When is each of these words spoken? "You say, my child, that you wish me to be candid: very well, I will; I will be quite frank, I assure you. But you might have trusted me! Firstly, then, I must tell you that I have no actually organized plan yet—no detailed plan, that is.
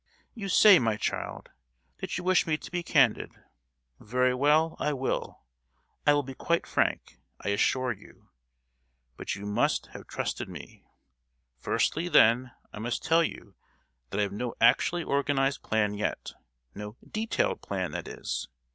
"You 0.33 0.49
say, 0.49 0.79
my 0.79 0.97
child, 0.97 1.51
that 1.99 2.17
you 2.17 2.23
wish 2.23 2.47
me 2.47 2.57
to 2.57 2.71
be 2.71 2.81
candid: 2.81 3.31
very 3.99 4.33
well, 4.33 4.75
I 4.79 4.93
will; 4.93 5.43
I 6.07 6.13
will 6.15 6.23
be 6.23 6.33
quite 6.33 6.65
frank, 6.65 7.19
I 7.41 7.49
assure 7.49 7.91
you. 7.91 8.31
But 9.15 9.35
you 9.35 9.45
might 9.45 9.89
have 9.93 10.07
trusted 10.07 10.49
me! 10.49 10.85
Firstly, 11.59 12.07
then, 12.07 12.51
I 12.73 12.79
must 12.79 13.03
tell 13.03 13.23
you 13.23 13.53
that 14.09 14.17
I 14.19 14.23
have 14.23 14.31
no 14.33 14.55
actually 14.59 15.03
organized 15.03 15.61
plan 15.61 15.93
yet—no 15.93 16.97
detailed 17.07 17.61
plan, 17.61 17.91
that 17.91 18.07
is. 18.07 18.47